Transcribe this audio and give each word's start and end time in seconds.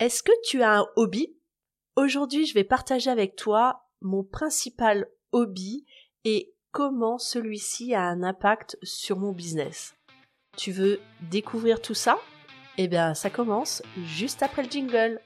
Est-ce 0.00 0.24
que 0.24 0.32
tu 0.42 0.60
as 0.62 0.80
un 0.80 0.86
hobby? 0.96 1.36
Aujourd'hui, 1.94 2.46
je 2.46 2.54
vais 2.54 2.64
partager 2.64 3.10
avec 3.10 3.36
toi 3.36 3.86
mon 4.00 4.24
principal 4.24 5.06
hobby 5.30 5.86
et 6.24 6.52
comment 6.72 7.16
celui-ci 7.16 7.94
a 7.94 8.02
un 8.02 8.24
impact 8.24 8.76
sur 8.82 9.20
mon 9.20 9.30
business. 9.30 9.94
Tu 10.56 10.72
veux 10.72 11.00
découvrir 11.30 11.80
tout 11.80 11.94
ça? 11.94 12.18
Eh 12.76 12.88
bien, 12.88 13.14
ça 13.14 13.30
commence 13.30 13.84
juste 14.04 14.42
après 14.42 14.64
le 14.64 14.70
jingle. 14.70 15.20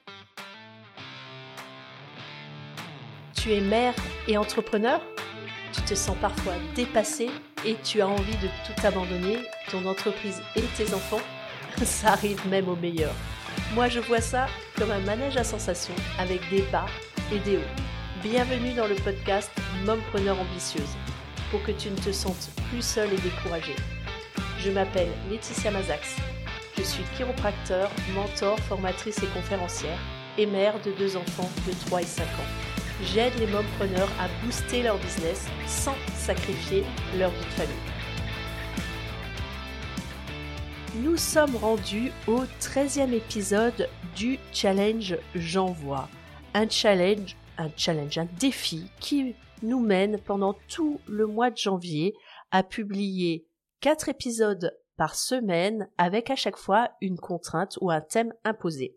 Tu 3.35 3.55
es 3.55 3.63
mère 3.63 3.95
et 4.27 4.37
entrepreneur? 4.37 5.01
Tu 5.73 5.81
te 5.81 5.95
sens 5.95 6.17
parfois 6.21 6.55
dépassé 6.75 7.31
et 7.65 7.77
tu 7.77 8.03
as 8.03 8.09
envie 8.09 8.37
de 8.37 8.49
tout 8.67 8.87
abandonner, 8.87 9.39
ton 9.71 9.87
entreprise 9.87 10.43
et 10.57 10.63
tes 10.77 10.93
enfants 10.93 11.23
Ça 11.85 12.13
arrive 12.13 12.45
même 12.49 12.69
au 12.69 12.75
meilleur. 12.75 13.13
Moi, 13.75 13.89
je 13.89 14.01
vois 14.01 14.21
ça 14.21 14.47
comme 14.77 14.91
un 14.91 15.01
manège 15.01 15.37
à 15.37 15.45
sensations 15.45 15.95
avec 16.19 16.41
des 16.51 16.63
bas 16.73 16.87
et 17.33 17.39
des 17.41 17.57
hauts. 17.57 18.23
Bienvenue 18.23 18.73
dans 18.73 18.87
le 18.89 18.97
podcast 18.97 19.51
Mompreneur 19.87 20.41
ambitieuse 20.41 20.97
pour 21.51 21.63
que 21.63 21.71
tu 21.71 21.91
ne 21.91 21.97
te 21.97 22.11
sentes 22.11 22.51
plus 22.71 22.83
seule 22.83 23.13
et 23.13 23.19
découragée. 23.19 23.77
Je 24.59 24.71
m'appelle 24.71 25.11
Laetitia 25.31 25.71
Mazax. 25.71 26.17
Je 26.77 26.83
suis 26.83 27.05
chiropracteur, 27.17 27.91
mentor, 28.15 28.59
formatrice 28.61 29.23
et 29.23 29.27
conférencière 29.29 29.99
et 30.37 30.47
mère 30.47 30.81
de 30.83 30.91
deux 30.93 31.17
enfants 31.17 31.51
de 31.67 31.73
3 31.87 32.03
et 32.03 32.07
5 32.07 32.25
ans. 32.25 32.51
J'aide 33.05 33.39
les 33.39 33.47
mompreneurs 33.47 34.11
à 34.21 34.27
booster 34.45 34.83
leur 34.83 34.99
business 34.99 35.47
sans 35.67 35.95
sacrifier 36.17 36.83
leur 37.17 37.31
vie 37.31 37.45
de 37.45 37.53
famille. 37.53 37.98
Nous 41.03 41.17
sommes 41.17 41.55
rendus 41.55 42.11
au 42.27 42.41
13e 42.61 43.13
épisode 43.13 43.89
du 44.17 44.37
challenge 44.53 45.17
J'envoie. 45.37 46.09
Un 46.55 46.69
challenge, 46.69 47.37
un 47.57 47.69
challenge, 47.77 48.19
un 48.19 48.27
défi 48.41 48.91
qui 48.99 49.37
nous 49.63 49.79
mène 49.79 50.19
pendant 50.19 50.55
tout 50.67 51.01
le 51.07 51.27
mois 51.27 51.51
de 51.51 51.57
janvier 51.57 52.15
à 52.51 52.65
publier 52.65 53.47
4 53.81 54.09
épisodes 54.09 54.77
par 54.97 55.15
semaine 55.15 55.89
avec 55.99 56.31
à 56.31 56.37
chaque 56.37 56.57
fois 56.57 56.91
une 57.01 57.19
contrainte 57.19 57.79
ou 57.81 57.93
un 57.93 58.01
thème 58.01 58.33
imposé. 58.43 58.97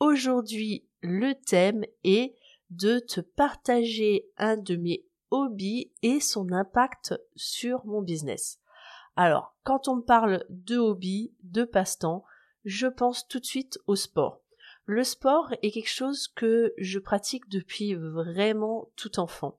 Aujourd'hui, 0.00 0.84
le 1.00 1.32
thème 1.32 1.84
est 2.04 2.34
de 2.68 2.98
te 2.98 3.20
partager 3.20 4.26
un 4.36 4.58
de 4.58 4.76
mes 4.76 5.06
hobbies 5.30 5.92
et 6.02 6.20
son 6.20 6.52
impact 6.52 7.14
sur 7.36 7.86
mon 7.86 8.02
business. 8.02 8.58
Alors, 9.16 9.54
quand 9.64 9.88
on 9.88 9.96
me 9.96 10.02
parle 10.02 10.44
de 10.48 10.78
hobby, 10.78 11.34
de 11.42 11.64
passe-temps, 11.64 12.24
je 12.64 12.86
pense 12.86 13.26
tout 13.28 13.40
de 13.40 13.44
suite 13.44 13.78
au 13.86 13.96
sport. 13.96 14.40
Le 14.84 15.04
sport 15.04 15.52
est 15.62 15.70
quelque 15.70 15.88
chose 15.88 16.28
que 16.28 16.72
je 16.78 16.98
pratique 16.98 17.48
depuis 17.48 17.94
vraiment 17.94 18.90
tout 18.96 19.20
enfant. 19.20 19.56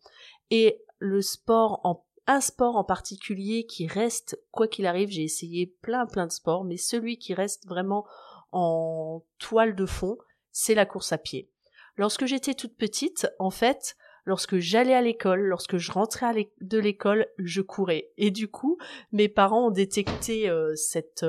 Et 0.49 0.83
le 0.99 1.21
sport 1.21 1.81
un 2.27 2.41
sport 2.41 2.77
en 2.77 2.83
particulier 2.83 3.65
qui 3.65 3.87
reste, 3.87 4.39
quoi 4.51 4.67
qu'il 4.67 4.85
arrive, 4.85 5.09
j'ai 5.09 5.23
essayé 5.23 5.67
plein 5.81 6.05
plein 6.05 6.25
de 6.25 6.31
sports, 6.31 6.63
mais 6.63 6.77
celui 6.77 7.17
qui 7.17 7.33
reste 7.33 7.67
vraiment 7.67 8.05
en 8.51 9.23
toile 9.39 9.75
de 9.75 9.85
fond, 9.85 10.17
c'est 10.51 10.75
la 10.75 10.85
course 10.85 11.11
à 11.11 11.17
pied. 11.17 11.49
Lorsque 11.97 12.25
j'étais 12.25 12.53
toute 12.53 12.75
petite, 12.75 13.27
en 13.39 13.49
fait, 13.49 13.95
lorsque 14.25 14.57
j'allais 14.57 14.93
à 14.93 15.01
l'école, 15.01 15.41
lorsque 15.41 15.77
je 15.77 15.91
rentrais 15.91 16.51
de 16.61 16.77
l'école, 16.79 17.27
je 17.37 17.61
courais. 17.61 18.11
Et 18.17 18.31
du 18.31 18.47
coup, 18.47 18.77
mes 19.11 19.29
parents 19.29 19.67
ont 19.67 19.71
détecté 19.71 20.49
euh, 20.49 20.73
cette, 20.75 21.25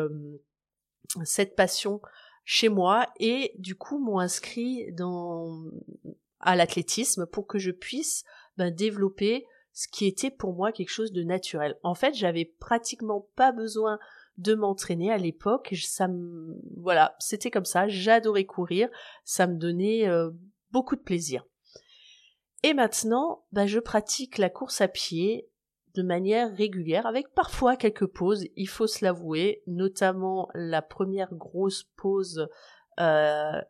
cette 1.25 1.57
passion 1.57 2.01
chez 2.45 2.69
moi 2.69 3.07
et 3.19 3.55
du 3.59 3.75
coup 3.75 3.99
m'ont 3.99 4.19
inscrit 4.19 4.93
dans 4.93 5.65
à 6.41 6.57
l'athlétisme 6.57 7.27
pour 7.27 7.47
que 7.47 7.59
je 7.59 7.71
puisse 7.71 8.25
ben, 8.59 8.71
développer 8.71 9.47
ce 9.73 9.89
qui 9.89 10.07
était 10.07 10.31
pour 10.31 10.55
moi 10.55 10.73
quelque 10.73 10.91
chose 10.91 11.11
de 11.11 11.23
naturel. 11.23 11.79
En 11.83 11.95
fait, 11.95 12.15
j'avais 12.15 12.45
pratiquement 12.45 13.29
pas 13.35 13.51
besoin 13.51 13.99
de 14.37 14.55
m'entraîner 14.55 15.11
à 15.11 15.17
l'époque. 15.17 15.75
Ça 15.83 16.07
me, 16.07 16.61
voilà, 16.77 17.17
c'était 17.19 17.51
comme 17.51 17.65
ça. 17.65 17.89
J'adorais 17.89 18.45
courir. 18.45 18.89
Ça 19.25 19.47
me 19.47 19.57
donnait 19.57 20.07
beaucoup 20.71 20.97
de 20.97 21.01
plaisir. 21.01 21.45
Et 22.65 22.73
maintenant, 22.73 23.45
bah, 23.53 23.67
je 23.67 23.79
pratique 23.79 24.39
la 24.39 24.49
course 24.49 24.81
à 24.81 24.89
pied 24.89 25.51
de 25.95 26.03
manière 26.03 26.51
régulière, 26.57 27.05
avec 27.05 27.29
parfois 27.35 27.77
quelques 27.77 28.07
pauses, 28.07 28.47
il 28.57 28.69
faut 28.69 28.87
se 28.87 29.05
l'avouer, 29.05 29.63
notamment 29.67 30.49
la 30.55 30.81
première 30.81 31.35
grosse 31.35 31.83
pause. 31.99 32.49
Euh, 33.01 33.61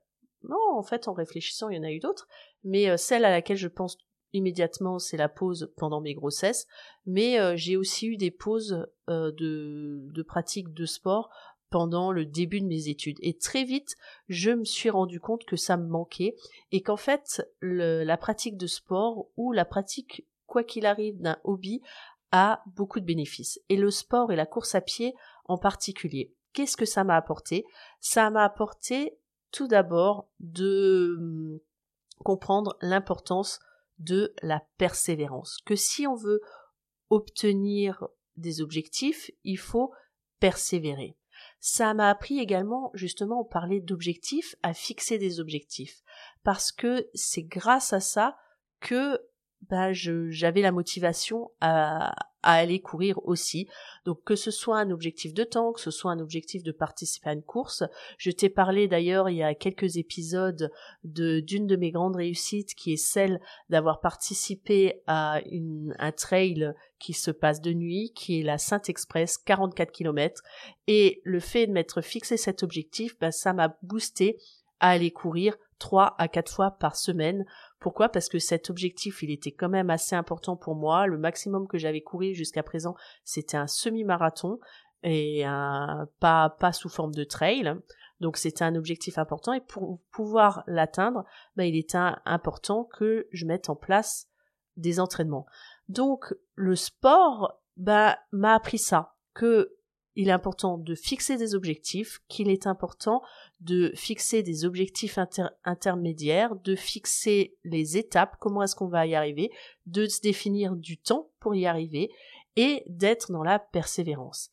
non, 0.44 0.60
en 0.76 0.82
fait, 0.84 1.08
en 1.08 1.12
réfléchissant, 1.12 1.70
il 1.70 1.76
y 1.76 1.80
en 1.80 1.82
a 1.82 1.90
eu 1.90 1.98
d'autres, 1.98 2.28
mais 2.62 2.88
euh, 2.88 2.96
celle 2.96 3.24
à 3.24 3.30
laquelle 3.30 3.56
je 3.56 3.66
pense 3.66 3.98
immédiatement, 4.32 5.00
c'est 5.00 5.16
la 5.16 5.28
pause 5.28 5.72
pendant 5.76 6.00
mes 6.00 6.14
grossesses, 6.14 6.68
mais 7.04 7.40
euh, 7.40 7.56
j'ai 7.56 7.76
aussi 7.76 8.06
eu 8.06 8.16
des 8.16 8.30
pauses 8.30 8.86
de, 9.08 10.06
de 10.12 10.22
pratique 10.22 10.72
de 10.72 10.86
sport 10.86 11.30
pendant 11.74 12.12
le 12.12 12.24
début 12.24 12.60
de 12.60 12.68
mes 12.68 12.86
études. 12.86 13.18
Et 13.20 13.36
très 13.36 13.64
vite, 13.64 13.96
je 14.28 14.52
me 14.52 14.62
suis 14.62 14.90
rendu 14.90 15.18
compte 15.18 15.44
que 15.44 15.56
ça 15.56 15.76
me 15.76 15.88
manquait 15.88 16.36
et 16.70 16.82
qu'en 16.82 16.96
fait, 16.96 17.42
la 17.62 18.16
pratique 18.16 18.56
de 18.56 18.68
sport 18.68 19.26
ou 19.36 19.50
la 19.50 19.64
pratique, 19.64 20.24
quoi 20.46 20.62
qu'il 20.62 20.86
arrive, 20.86 21.20
d'un 21.20 21.36
hobby 21.42 21.82
a 22.30 22.62
beaucoup 22.76 23.00
de 23.00 23.04
bénéfices. 23.04 23.58
Et 23.70 23.76
le 23.76 23.90
sport 23.90 24.30
et 24.30 24.36
la 24.36 24.46
course 24.46 24.76
à 24.76 24.80
pied 24.80 25.16
en 25.46 25.58
particulier. 25.58 26.32
Qu'est-ce 26.52 26.76
que 26.76 26.84
ça 26.84 27.02
m'a 27.02 27.16
apporté? 27.16 27.64
Ça 27.98 28.30
m'a 28.30 28.44
apporté 28.44 29.18
tout 29.50 29.66
d'abord 29.66 30.28
de 30.38 31.16
hum, 31.18 31.58
comprendre 32.22 32.76
l'importance 32.82 33.58
de 33.98 34.32
la 34.42 34.62
persévérance. 34.78 35.58
Que 35.66 35.74
si 35.74 36.06
on 36.06 36.14
veut 36.14 36.40
obtenir 37.10 38.06
des 38.36 38.60
objectifs, 38.60 39.32
il 39.42 39.58
faut 39.58 39.92
persévérer. 40.38 41.16
Ça 41.66 41.94
m'a 41.94 42.10
appris 42.10 42.40
également, 42.40 42.90
justement, 42.92 43.40
on 43.40 43.44
parlait 43.44 43.80
d'objectifs, 43.80 44.54
à 44.62 44.74
fixer 44.74 45.16
des 45.16 45.40
objectifs. 45.40 46.02
Parce 46.42 46.70
que 46.70 47.08
c'est 47.14 47.44
grâce 47.44 47.94
à 47.94 48.00
ça 48.00 48.36
que 48.80 49.18
bah, 49.62 49.94
j'avais 49.94 50.60
la 50.60 50.72
motivation 50.72 51.52
à, 51.62 52.14
à 52.44 52.52
aller 52.52 52.80
courir 52.80 53.18
aussi. 53.24 53.66
Donc 54.04 54.22
que 54.22 54.36
ce 54.36 54.50
soit 54.50 54.78
un 54.78 54.90
objectif 54.90 55.34
de 55.34 55.44
temps, 55.44 55.72
que 55.72 55.80
ce 55.80 55.90
soit 55.90 56.12
un 56.12 56.20
objectif 56.20 56.62
de 56.62 56.72
participer 56.72 57.30
à 57.30 57.32
une 57.32 57.42
course. 57.42 57.82
Je 58.18 58.30
t'ai 58.30 58.48
parlé 58.48 58.86
d'ailleurs 58.86 59.28
il 59.30 59.36
y 59.36 59.42
a 59.42 59.54
quelques 59.54 59.96
épisodes 59.96 60.70
de 61.02 61.40
d'une 61.40 61.66
de 61.66 61.76
mes 61.76 61.90
grandes 61.90 62.16
réussites 62.16 62.74
qui 62.74 62.92
est 62.92 62.96
celle 62.96 63.40
d'avoir 63.70 64.00
participé 64.00 65.02
à 65.06 65.40
un 65.98 66.12
trail 66.12 66.72
qui 66.98 67.12
se 67.12 67.30
passe 67.30 67.60
de 67.60 67.72
nuit, 67.72 68.12
qui 68.14 68.40
est 68.40 68.42
la 68.42 68.58
Sainte 68.58 68.88
Express, 68.88 69.38
44 69.38 69.90
km. 69.90 70.42
Et 70.86 71.20
le 71.24 71.40
fait 71.40 71.66
de 71.66 71.72
m'être 71.72 72.00
fixé 72.00 72.36
cet 72.36 72.62
objectif, 72.62 73.18
bah, 73.18 73.32
ça 73.32 73.52
m'a 73.52 73.76
boosté 73.82 74.38
à 74.80 74.90
aller 74.90 75.10
courir 75.10 75.56
trois 75.78 76.14
à 76.18 76.28
quatre 76.28 76.52
fois 76.52 76.72
par 76.72 76.96
semaine 76.96 77.44
pourquoi? 77.84 78.08
Parce 78.08 78.30
que 78.30 78.38
cet 78.38 78.70
objectif, 78.70 79.22
il 79.22 79.30
était 79.30 79.52
quand 79.52 79.68
même 79.68 79.90
assez 79.90 80.16
important 80.16 80.56
pour 80.56 80.74
moi. 80.74 81.06
Le 81.06 81.18
maximum 81.18 81.68
que 81.68 81.76
j'avais 81.76 82.00
couru 82.00 82.32
jusqu'à 82.32 82.62
présent, 82.62 82.94
c'était 83.24 83.58
un 83.58 83.66
semi-marathon 83.66 84.58
et 85.02 85.44
pas 86.18 86.72
sous 86.72 86.88
forme 86.88 87.14
de 87.14 87.24
trail. 87.24 87.74
Donc 88.20 88.38
c'était 88.38 88.64
un 88.64 88.74
objectif 88.74 89.18
important 89.18 89.52
et 89.52 89.60
pour 89.60 90.00
pouvoir 90.12 90.64
l'atteindre, 90.66 91.24
bah, 91.56 91.66
il 91.66 91.76
était 91.76 91.98
important 92.24 92.84
que 92.84 93.28
je 93.32 93.44
mette 93.44 93.68
en 93.68 93.76
place 93.76 94.28
des 94.78 94.98
entraînements. 94.98 95.44
Donc 95.90 96.34
le 96.54 96.76
sport 96.76 97.60
bah, 97.76 98.18
m'a 98.32 98.54
appris 98.54 98.78
ça, 98.78 99.14
que 99.34 99.76
il 100.16 100.28
est 100.28 100.32
important 100.32 100.78
de 100.78 100.94
fixer 100.94 101.36
des 101.36 101.54
objectifs, 101.54 102.20
qu'il 102.28 102.48
est 102.48 102.66
important 102.66 103.22
de 103.60 103.92
fixer 103.94 104.42
des 104.42 104.64
objectifs 104.64 105.18
intermédiaires, 105.64 106.54
de 106.56 106.76
fixer 106.76 107.56
les 107.64 107.96
étapes, 107.96 108.36
comment 108.40 108.62
est-ce 108.62 108.76
qu'on 108.76 108.88
va 108.88 109.06
y 109.06 109.14
arriver, 109.14 109.50
de 109.86 110.06
se 110.06 110.20
définir 110.20 110.76
du 110.76 110.98
temps 110.98 111.30
pour 111.40 111.54
y 111.54 111.66
arriver 111.66 112.10
et 112.56 112.84
d'être 112.86 113.32
dans 113.32 113.42
la 113.42 113.58
persévérance. 113.58 114.50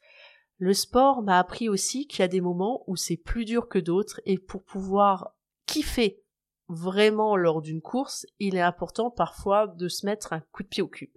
Le 0.57 0.74
sport 0.74 1.21
m'a 1.21 1.39
appris 1.39 1.69
aussi 1.69 2.07
qu'il 2.07 2.19
y 2.19 2.24
a 2.24 2.27
des 2.27 2.41
moments 2.41 2.83
où 2.88 2.95
c'est 2.95 3.18
plus 3.18 3.45
dur 3.45 3.68
que 3.68 3.80
d'autres 3.80 4.21
et 4.25 4.38
pour 4.38 4.63
pouvoir 4.63 5.35
kiffer 5.65 6.24
vraiment 6.68 7.35
lors 7.35 7.62
d'une 7.62 7.81
course, 7.81 8.25
il 8.39 8.56
est 8.56 8.62
important 8.62 9.12
parfois 9.12 9.68
de 9.68 9.88
se 9.88 10.06
mettre 10.06 10.33
un 10.33 10.39
coup 10.51 10.63
de 10.63 10.68
pied 10.68 10.83
au 10.83 10.88
cul. 10.88 11.12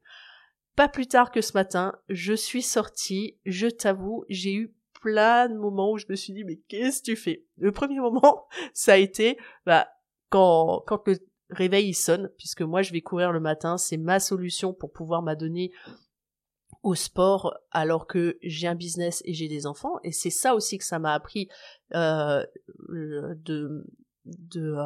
Pas 0.76 0.88
plus 0.88 1.06
tard 1.06 1.30
que 1.30 1.40
ce 1.40 1.52
matin, 1.54 1.94
je 2.08 2.34
suis 2.34 2.62
sortie, 2.62 3.38
je 3.46 3.68
t'avoue, 3.68 4.24
j'ai 4.28 4.54
eu 4.54 4.74
plein 5.00 5.48
de 5.48 5.54
moments 5.54 5.92
où 5.92 5.98
je 5.98 6.06
me 6.08 6.16
suis 6.16 6.32
dit 6.32 6.44
mais 6.44 6.56
qu'est-ce 6.68 7.00
que 7.00 7.04
tu 7.04 7.16
fais? 7.16 7.44
Le 7.58 7.70
premier 7.72 8.00
moment, 8.00 8.46
ça 8.74 8.94
a 8.94 8.96
été 8.96 9.38
bah 9.66 9.88
quand 10.30 10.82
quand 10.86 11.06
le 11.06 11.18
réveil 11.50 11.94
sonne 11.94 12.30
puisque 12.38 12.62
moi 12.62 12.82
je 12.82 12.92
vais 12.92 13.02
courir 13.02 13.30
le 13.30 13.40
matin, 13.40 13.76
c'est 13.76 13.98
ma 13.98 14.18
solution 14.18 14.72
pour 14.72 14.92
pouvoir 14.92 15.22
m'adonner 15.22 15.70
au 16.82 16.94
sport 16.94 17.54
alors 17.70 18.06
que 18.06 18.38
j'ai 18.42 18.66
un 18.66 18.74
business 18.74 19.22
et 19.26 19.34
j'ai 19.34 19.48
des 19.48 19.66
enfants 19.66 19.96
et 20.02 20.12
c'est 20.12 20.30
ça 20.30 20.54
aussi 20.54 20.78
que 20.78 20.84
ça 20.84 20.98
m'a 20.98 21.14
appris 21.14 21.48
euh, 21.94 22.44
de 22.88 23.86
de 24.24 24.76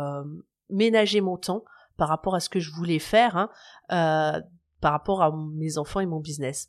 ménager 0.68 1.20
mon 1.20 1.36
temps 1.36 1.64
par 1.96 2.08
rapport 2.08 2.34
à 2.34 2.40
ce 2.40 2.48
que 2.48 2.60
je 2.60 2.70
voulais 2.70 3.00
faire, 3.00 3.36
hein, 3.36 4.42
par 4.80 4.92
rapport 4.92 5.22
à 5.22 5.34
mes 5.54 5.78
enfants 5.78 6.00
et 6.00 6.06
mon 6.06 6.20
business. 6.20 6.68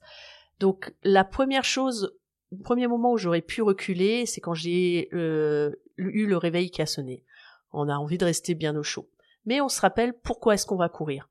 Donc 0.60 0.94
la 1.04 1.24
première 1.24 1.64
chose, 1.64 2.16
le 2.52 2.64
premier 2.64 2.88
moment 2.88 3.14
où 3.14 3.18
j'aurais 3.18 3.42
pu 3.42 3.62
reculer, 3.62 4.26
c'est 4.26 4.42
quand 4.42 4.54
j'ai 4.54 5.10
eu 5.14 6.26
le 6.26 6.38
réveil 6.38 6.72
qui 6.72 6.82
a 6.82 6.86
sonné. 6.86 7.24
On 7.72 7.88
a 7.88 7.96
envie 7.96 8.18
de 8.18 8.26
rester 8.26 8.56
bien 8.56 8.76
au 8.76 8.84
chaud. 8.84 9.10
Mais 9.46 9.62
on 9.62 9.70
se 9.70 9.82
rappelle 9.82 10.14
pourquoi 10.14 10.56
est-ce 10.56 10.66
qu'on 10.66 10.76
va 10.76 10.90
courir. 10.90 11.30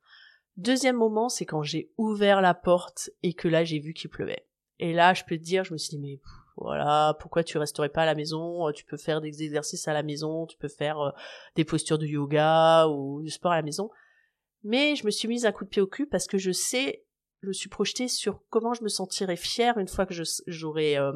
Deuxième 0.57 0.97
moment, 0.97 1.29
c'est 1.29 1.47
quand 1.47 1.63
j'ai 1.63 1.93
ouvert 1.99 2.41
la 2.41 2.55
porte 2.55 3.11
et 3.23 3.33
que 3.35 3.49
là 3.49 3.65
j'ai 3.65 3.79
vu 3.79 3.93
qu'il 3.93 4.11
pleuvait. 4.11 4.47
Et 4.81 4.93
là, 4.93 5.15
je 5.15 5.25
peux 5.25 5.37
te 5.37 5.43
dire, 5.43 5.65
je 5.65 5.73
me 5.73 5.79
suis 5.79 5.91
dit, 5.91 5.99
mais 5.99 6.21
voilà, 6.57 7.17
pourquoi 7.21 7.45
tu 7.45 7.59
resterais 7.59 7.89
pas 7.89 8.03
à 8.03 8.07
la 8.07 8.15
maison? 8.15 8.71
Tu 8.73 8.85
peux 8.85 8.97
faire 8.97 9.21
des 9.21 9.43
exercices 9.43 9.87
à 9.89 9.93
la 9.93 10.03
maison, 10.03 10.47
tu 10.47 10.57
peux 10.57 10.69
faire 10.69 11.01
euh, 11.01 11.11
des 11.57 11.65
postures 11.65 11.99
de 11.99 12.07
yoga 12.07 12.87
ou 12.89 13.23
du 13.23 13.31
sport 13.31 13.53
à 13.53 13.57
la 13.57 13.63
maison. 13.63 13.91
Mais 14.69 14.97
je 14.97 15.07
me 15.07 15.11
suis 15.11 15.29
mise 15.29 15.47
un 15.47 15.53
coup 15.53 15.65
de 15.65 15.71
pied 15.71 15.81
au 15.81 15.87
cul 15.87 16.07
parce 16.07 16.27
que 16.27 16.37
je 16.37 16.51
sais, 16.51 17.03
je 17.43 17.51
suis 17.53 17.71
projetée 17.71 18.07
sur 18.07 18.43
comment 18.51 18.75
je 18.75 18.83
me 18.83 18.89
sentirais 18.89 19.37
fière 19.37 19.79
une 19.79 19.89
fois 19.89 20.05
que 20.05 20.13
je 20.13 20.25
j'aurais, 20.47 20.99
euh, 20.99 21.13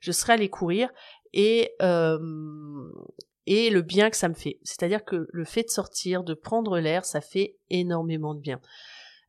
je 0.00 0.10
serais 0.10 0.32
allée 0.32 0.48
courir 0.48 0.90
et 1.32 1.70
euh, 1.80 2.18
et 3.46 3.70
le 3.70 3.82
bien 3.82 4.10
que 4.10 4.16
ça 4.16 4.28
me 4.28 4.34
fait. 4.34 4.58
C'est-à-dire 4.64 5.04
que 5.04 5.28
le 5.30 5.44
fait 5.44 5.62
de 5.62 5.70
sortir, 5.70 6.24
de 6.24 6.34
prendre 6.34 6.80
l'air, 6.80 7.04
ça 7.04 7.20
fait 7.20 7.56
énormément 7.70 8.34
de 8.34 8.40
bien. 8.40 8.60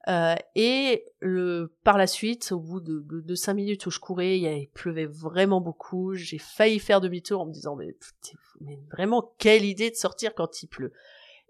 Euh, 0.08 0.34
et 0.56 1.06
le, 1.20 1.76
par 1.84 2.00
la 2.00 2.08
suite, 2.08 2.52
au 2.52 2.60
bout 2.60 2.80
de, 2.80 3.04
de, 3.06 3.36
cinq 3.36 3.54
minutes 3.54 3.86
où 3.86 3.92
je 3.92 4.00
courais, 4.00 4.40
il, 4.40 4.70
pleuvait 4.74 5.06
vraiment 5.06 5.62
beaucoup. 5.62 6.16
J'ai 6.16 6.40
failli 6.40 6.80
faire 6.80 7.02
demi-tour 7.02 7.42
en 7.42 7.46
me 7.46 7.54
disant 7.54 7.78
mais 8.62 8.80
vraiment 8.92 9.32
quelle 9.38 9.64
idée 9.64 9.92
de 9.92 9.96
sortir 9.96 10.34
quand 10.34 10.64
il 10.64 10.68
pleut. 10.68 10.92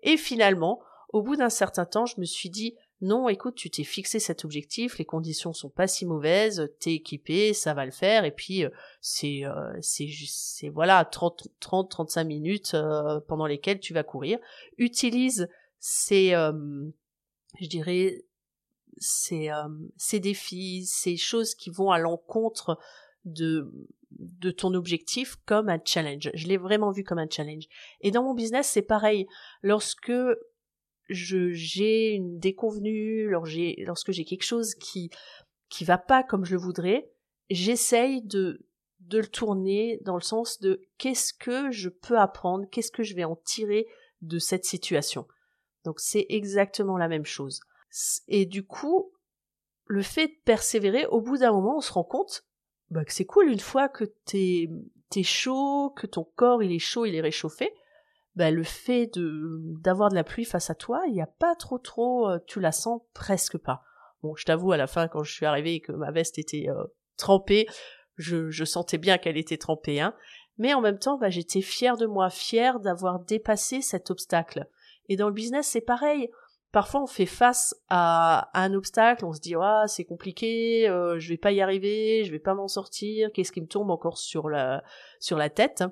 Et 0.04 0.18
finalement, 0.18 0.82
au 1.10 1.22
bout 1.22 1.36
d'un 1.36 1.50
certain 1.50 1.86
temps, 1.86 2.06
je 2.06 2.20
me 2.20 2.26
suis 2.26 2.50
dit 2.50 2.76
non, 3.02 3.30
écoute, 3.30 3.56
tu 3.56 3.70
t'es 3.70 3.86
fixé 3.86 4.20
cet 4.20 4.44
objectif, 4.44 4.98
les 4.98 5.06
conditions 5.06 5.54
sont 5.54 5.70
pas 5.70 5.88
si 5.88 6.06
mauvaises, 6.06 6.70
t'es 6.80 6.96
équipé, 6.96 7.54
ça 7.54 7.74
va 7.74 7.86
le 7.86 7.92
faire, 7.92 8.26
et 8.26 8.32
puis 8.32 8.66
euh, 8.66 8.70
c'est 9.00 9.46
euh, 9.46 9.72
c'est 9.82 10.10
c'est 10.28 10.68
voilà 10.68 11.06
30 11.06 11.48
30 11.62 11.90
35 11.90 12.24
minutes 12.26 12.74
euh, 12.74 13.22
pendant 13.22 13.46
lesquelles 13.46 13.80
tu 13.80 13.94
vas 13.94 14.04
courir. 14.04 14.38
Utilise 14.78 15.48
ces 15.80 16.32
je 16.32 17.68
dirais 17.68 18.26
ces 18.98 19.50
ces 19.96 20.20
défis, 20.20 20.86
ces 20.86 21.16
choses 21.16 21.56
qui 21.56 21.70
vont 21.70 21.92
à 21.92 22.00
l'encontre 22.00 22.78
de 23.24 23.72
de 24.12 24.52
ton 24.52 24.74
objectif 24.74 25.38
comme 25.46 25.70
un 25.70 25.80
challenge. 25.86 26.32
Je 26.34 26.48
l'ai 26.48 26.58
vraiment 26.58 26.92
vu 26.92 27.06
comme 27.06 27.20
un 27.20 27.30
challenge. 27.30 27.66
Et 28.02 28.12
dans 28.12 28.24
mon 28.24 28.34
business, 28.34 28.68
c'est 28.68 28.82
pareil. 28.82 29.26
Lorsque 29.62 30.12
je 31.10 31.52
j'ai 31.52 32.12
une 32.12 32.40
déconvenue, 32.40 33.30
lorsque 33.30 34.12
j'ai 34.12 34.26
quelque 34.26 34.44
chose 34.44 34.76
qui 34.76 35.10
qui 35.70 35.84
va 35.84 35.98
pas 35.98 36.24
comme 36.24 36.46
je 36.46 36.54
le 36.54 36.62
voudrais, 36.62 37.10
j'essaye 37.50 38.22
de 38.24 38.66
de 39.00 39.20
le 39.20 39.28
tourner 39.28 40.00
dans 40.04 40.16
le 40.16 40.22
sens 40.22 40.60
de 40.60 40.82
qu'est-ce 40.98 41.34
que 41.34 41.72
je 41.72 41.90
peux 41.90 42.18
apprendre, 42.18 42.68
qu'est-ce 42.72 42.92
que 42.92 43.04
je 43.04 43.16
vais 43.16 43.24
en 43.24 43.36
tirer 43.36 43.88
de 44.22 44.40
cette 44.40 44.66
situation. 44.66 45.28
Donc 45.86 46.00
c'est 46.00 46.26
exactement 46.30 46.98
la 46.98 47.08
même 47.08 47.26
chose. 47.26 47.62
Et 48.28 48.46
du 48.46 48.66
coup, 48.66 49.12
le 49.86 50.04
fait 50.04 50.28
de 50.28 50.36
persévérer, 50.46 51.08
au 51.08 51.22
bout 51.22 51.38
d'un 51.38 51.52
moment, 51.52 51.78
on 51.78 51.82
se 51.82 51.92
rend 51.92 52.04
compte 52.04 52.46
bah, 52.92 53.06
que 53.06 53.14
c'est 53.14 53.26
cool 53.26 53.50
une 53.50 53.60
fois 53.60 53.90
que 53.90 54.04
t'es 54.26 54.70
t'es 55.10 55.24
chaud, 55.24 55.92
que 55.96 56.06
ton 56.06 56.24
corps 56.24 56.62
il 56.62 56.72
est 56.72 56.80
chaud, 56.80 57.06
il 57.06 57.16
est 57.16 57.22
réchauffé, 57.22 57.74
bah, 58.40 58.52
le 58.52 58.64
fait 58.64 59.08
de 59.14 59.60
d'avoir 59.82 60.10
de 60.10 60.16
la 60.16 60.24
pluie 60.24 60.46
face 60.46 60.70
à 60.70 60.76
toi, 60.76 61.02
il 61.08 61.14
n'y 61.14 61.22
a 61.22 61.28
pas 61.28 61.56
trop 61.56 61.78
trop, 61.78 62.30
euh, 62.30 62.40
tu 62.48 62.62
la 62.62 62.72
sens 62.72 63.02
presque 63.14 63.58
pas. 63.58 63.84
Bon, 64.24 64.34
je 64.38 64.46
t'avoue, 64.46 64.72
à 64.72 64.78
la 64.78 64.88
fin, 64.88 65.10
quand 65.10 65.24
je 65.24 65.34
suis 65.34 65.46
arrivée 65.46 65.74
et 65.76 65.82
que 65.82 65.92
ma 65.92 66.10
veste 66.12 66.40
était 66.40 66.70
euh, 66.70 66.86
trempée, 67.18 67.68
je, 68.16 68.50
je, 68.50 68.64
sentais 68.64 68.98
bien 68.98 69.18
qu'elle 69.18 69.36
était 69.36 69.58
trempée, 69.58 70.00
hein. 70.00 70.16
Mais 70.58 70.74
en 70.74 70.80
même 70.80 71.00
temps, 71.00 71.18
bah, 71.18 71.30
j'étais 71.30 71.60
fière 71.60 71.98
de 71.98 72.06
moi, 72.06 72.30
fière 72.30 72.80
d'avoir 72.80 73.20
dépassé 73.20 73.82
cet 73.82 74.10
obstacle. 74.10 74.70
Et 75.10 75.18
dans 75.18 75.28
le 75.28 75.34
business, 75.34 75.68
c'est 75.68 75.82
pareil. 75.82 76.30
Parfois, 76.72 77.04
on 77.04 77.08
fait 77.08 77.26
face 77.26 77.76
à, 77.90 78.50
un 78.54 78.74
obstacle, 78.74 79.26
on 79.26 79.34
se 79.34 79.42
dit, 79.42 79.56
ah, 79.60 79.84
c'est 79.88 80.06
compliqué, 80.06 80.88
euh, 80.88 81.20
je 81.20 81.28
vais 81.28 81.38
pas 81.38 81.52
y 81.52 81.60
arriver, 81.60 82.24
je 82.24 82.32
vais 82.32 82.40
pas 82.40 82.54
m'en 82.54 82.70
sortir, 82.70 83.32
qu'est-ce 83.34 83.52
qui 83.52 83.60
me 83.60 83.68
tombe 83.68 83.92
encore 83.92 84.18
sur 84.18 84.48
la, 84.48 84.82
sur 85.20 85.38
la 85.38 85.50
tête? 85.50 85.84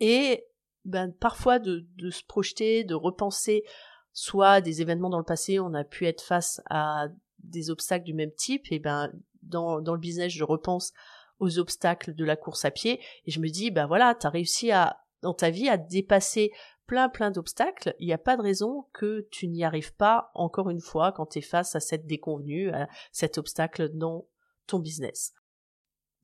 Et 0.00 0.44
ben, 0.86 1.12
parfois 1.12 1.58
de, 1.58 1.86
de 1.96 2.10
se 2.10 2.24
projeter, 2.24 2.84
de 2.84 2.94
repenser 2.94 3.64
soit 4.12 4.60
des 4.60 4.80
événements 4.80 5.10
dans 5.10 5.18
le 5.18 5.24
passé, 5.24 5.60
on 5.60 5.74
a 5.74 5.84
pu 5.84 6.06
être 6.06 6.22
face 6.22 6.62
à 6.70 7.08
des 7.40 7.68
obstacles 7.70 8.04
du 8.04 8.14
même 8.14 8.32
type, 8.32 8.64
et 8.70 8.78
ben 8.78 9.12
dans, 9.42 9.80
dans 9.80 9.92
le 9.92 10.00
business, 10.00 10.32
je 10.32 10.44
repense 10.44 10.92
aux 11.38 11.58
obstacles 11.58 12.14
de 12.14 12.24
la 12.24 12.36
course 12.36 12.64
à 12.64 12.70
pied, 12.70 13.00
et 13.26 13.30
je 13.30 13.40
me 13.40 13.48
dis, 13.48 13.70
ben 13.70 13.86
voilà, 13.86 14.14
t'as 14.14 14.30
réussi 14.30 14.70
à, 14.70 15.00
dans 15.20 15.34
ta 15.34 15.50
vie, 15.50 15.68
à 15.68 15.76
dépasser 15.76 16.50
plein 16.86 17.08
plein 17.08 17.30
d'obstacles, 17.32 17.94
il 17.98 18.06
n'y 18.06 18.12
a 18.12 18.18
pas 18.18 18.36
de 18.36 18.42
raison 18.42 18.86
que 18.92 19.26
tu 19.30 19.48
n'y 19.48 19.64
arrives 19.64 19.94
pas 19.94 20.30
encore 20.34 20.70
une 20.70 20.80
fois 20.80 21.12
quand 21.12 21.26
tu 21.26 21.40
es 21.40 21.42
face 21.42 21.74
à 21.74 21.80
cette 21.80 22.06
déconvenue, 22.06 22.70
à 22.70 22.88
cet 23.10 23.38
obstacle 23.38 23.90
dans 23.92 24.26
ton 24.66 24.78
business. 24.78 25.34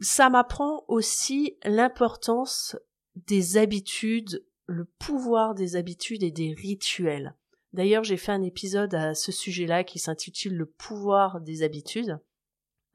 Ça 0.00 0.30
m'apprend 0.30 0.84
aussi 0.88 1.58
l'importance 1.64 2.76
des 3.16 3.56
habitudes 3.56 4.44
le 4.66 4.84
pouvoir 4.84 5.54
des 5.54 5.76
habitudes 5.76 6.22
et 6.22 6.30
des 6.30 6.54
rituels. 6.54 7.34
D'ailleurs, 7.72 8.04
j'ai 8.04 8.16
fait 8.16 8.32
un 8.32 8.42
épisode 8.42 8.94
à 8.94 9.14
ce 9.14 9.32
sujet-là 9.32 9.84
qui 9.84 9.98
s'intitule 9.98 10.54
Le 10.54 10.66
pouvoir 10.66 11.40
des 11.40 11.62
habitudes. 11.62 12.18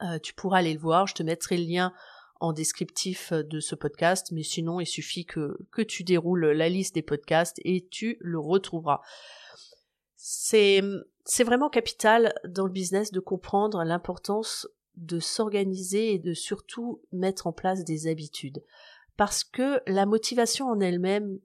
Euh, 0.04 0.20
tu 0.20 0.34
pourras 0.34 0.60
aller 0.60 0.74
le 0.74 0.80
voir, 0.80 1.08
je 1.08 1.16
te 1.16 1.24
mettrai 1.24 1.58
le 1.58 1.64
lien 1.64 1.94
en 2.40 2.54
descriptif 2.54 3.34
de 3.34 3.60
ce 3.60 3.74
podcast, 3.74 4.32
mais 4.32 4.44
sinon 4.44 4.80
il 4.80 4.86
suffit 4.86 5.26
que, 5.26 5.58
que 5.72 5.82
tu 5.82 6.04
déroules 6.04 6.46
la 6.52 6.70
liste 6.70 6.94
des 6.94 7.02
podcasts 7.02 7.60
et 7.66 7.88
tu 7.90 8.18
le 8.20 8.38
retrouveras. 8.40 9.02
C'est, 10.16 10.82
c'est 11.26 11.44
vraiment 11.44 11.70
capital 11.70 12.36
dans 12.48 12.66
le 12.66 12.72
business 12.72 13.12
de 13.12 13.20
comprendre 13.20 13.84
l'importance 13.84 14.68
de 14.96 15.20
s'organiser 15.20 16.14
et 16.14 16.20
de 16.20 16.34
surtout 16.34 17.02
mettre 17.12 17.48
en 17.48 17.54
place 17.54 17.84
des 17.84 18.08
habitudes. 18.08 18.64
Parce 19.16 19.44
que 19.44 19.82
la 19.88 20.06
motivation 20.06 20.68
en 20.68 20.80
elle-même 20.80 21.40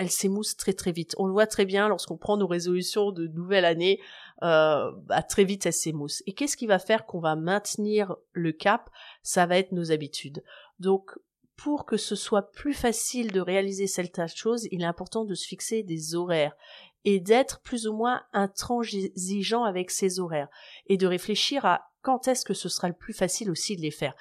elle 0.00 0.10
s'émousse 0.10 0.56
très 0.56 0.72
très 0.72 0.92
vite. 0.92 1.14
On 1.18 1.26
le 1.26 1.32
voit 1.32 1.46
très 1.46 1.66
bien 1.66 1.86
lorsqu'on 1.86 2.16
prend 2.16 2.38
nos 2.38 2.46
résolutions 2.46 3.12
de 3.12 3.26
nouvelle 3.26 3.66
année, 3.66 4.00
euh, 4.42 4.90
bah, 5.04 5.22
très 5.22 5.44
vite 5.44 5.66
elle 5.66 5.74
s'émousse. 5.74 6.22
Et 6.26 6.32
qu'est-ce 6.32 6.56
qui 6.56 6.66
va 6.66 6.78
faire 6.78 7.04
qu'on 7.04 7.20
va 7.20 7.36
maintenir 7.36 8.16
le 8.32 8.52
cap? 8.52 8.88
Ça 9.22 9.44
va 9.44 9.58
être 9.58 9.72
nos 9.72 9.92
habitudes. 9.92 10.42
Donc 10.78 11.18
pour 11.54 11.84
que 11.84 11.98
ce 11.98 12.16
soit 12.16 12.50
plus 12.50 12.72
facile 12.72 13.30
de 13.30 13.42
réaliser 13.42 13.86
certaines 13.86 14.26
choses, 14.28 14.66
il 14.70 14.80
est 14.80 14.86
important 14.86 15.26
de 15.26 15.34
se 15.34 15.46
fixer 15.46 15.82
des 15.82 16.14
horaires 16.14 16.56
et 17.04 17.20
d'être 17.20 17.60
plus 17.60 17.86
ou 17.86 17.92
moins 17.92 18.22
intransigeant 18.32 19.64
avec 19.64 19.90
ces 19.90 20.18
horaires 20.18 20.48
et 20.86 20.96
de 20.96 21.06
réfléchir 21.06 21.66
à 21.66 21.90
quand 22.00 22.26
est-ce 22.26 22.46
que 22.46 22.54
ce 22.54 22.70
sera 22.70 22.88
le 22.88 22.94
plus 22.94 23.12
facile 23.12 23.50
aussi 23.50 23.76
de 23.76 23.82
les 23.82 23.90
faire. 23.90 24.14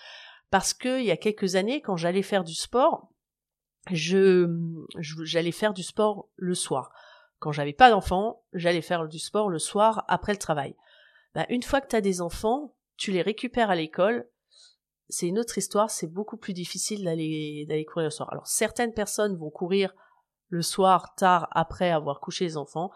Parce 0.51 0.74
que 0.74 1.00
il 1.00 1.05
y 1.05 1.12
a 1.12 1.17
quelques 1.17 1.55
années, 1.55 1.79
quand 1.79 1.95
j'allais 1.95 2.21
faire 2.21 2.43
du 2.43 2.55
sport, 2.55 3.09
je 3.91 4.48
j'allais 5.00 5.51
faire 5.51 5.74
du 5.74 5.84
sport 5.84 6.29
le 6.36 6.55
soir. 6.55 6.91
Quand 7.39 7.51
j'avais 7.51 7.74
pas 7.74 7.89
d'enfants, 7.89 8.43
j'allais 8.53 8.81
faire 8.81 9.08
du 9.08 9.19
sport 9.19 9.50
le 9.50 9.60
soir 9.60 10.03
après 10.08 10.34
le 10.34 10.39
travail. 10.39 10.75
Bah, 11.36 11.46
une 11.50 11.63
fois 11.63 11.81
que 11.81 11.88
tu 11.88 11.96
as 11.96 12.01
des 12.01 12.22
enfants, 12.22 12.75
tu 12.98 13.12
les 13.12 13.22
récupères 13.22 13.69
à 13.69 13.75
l'école, 13.75 14.27
c'est 15.08 15.27
une 15.27 15.39
autre 15.39 15.58
histoire, 15.58 15.89
c'est 15.89 16.12
beaucoup 16.12 16.38
plus 16.38 16.53
difficile 16.53 17.03
d'aller 17.03 17.65
d'aller 17.67 17.86
courir 17.86 18.08
le 18.08 18.12
soir. 18.12 18.29
Alors 18.31 18.48
certaines 18.48 18.93
personnes 18.93 19.38
vont 19.38 19.50
courir 19.50 19.93
le 20.50 20.62
soir 20.62 21.13
tard 21.15 21.48
après 21.51 21.91
avoir 21.91 22.19
couché 22.19 22.46
les 22.46 22.58
enfants. 22.58 22.91